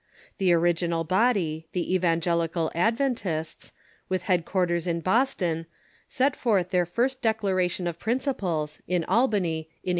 [0.39, 3.71] The original body, the Evangelical Adventists,
[4.09, 5.67] with headquarters in Bos ton,
[6.07, 9.69] set forth their first Declaration of Principles in Albanv in 1845.